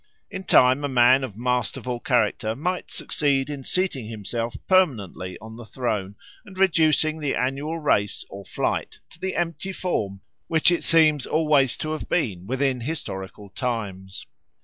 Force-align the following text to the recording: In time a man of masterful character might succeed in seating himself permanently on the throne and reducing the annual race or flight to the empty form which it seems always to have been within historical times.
In 0.31 0.45
time 0.45 0.83
a 0.83 0.87
man 0.89 1.23
of 1.23 1.37
masterful 1.37 1.99
character 1.99 2.55
might 2.55 2.89
succeed 2.89 3.51
in 3.51 3.63
seating 3.63 4.07
himself 4.07 4.55
permanently 4.67 5.37
on 5.39 5.57
the 5.57 5.63
throne 5.63 6.15
and 6.43 6.57
reducing 6.57 7.19
the 7.19 7.35
annual 7.35 7.77
race 7.77 8.25
or 8.27 8.43
flight 8.43 8.97
to 9.11 9.19
the 9.19 9.35
empty 9.35 9.71
form 9.71 10.21
which 10.47 10.71
it 10.71 10.83
seems 10.83 11.27
always 11.27 11.77
to 11.77 11.91
have 11.91 12.09
been 12.09 12.47
within 12.47 12.81
historical 12.81 13.49
times. 13.49 14.25